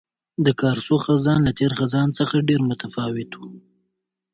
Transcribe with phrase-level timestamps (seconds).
[0.45, 3.49] د کارسو خزان له تېر خزان څخه ډېر متفاوت وو.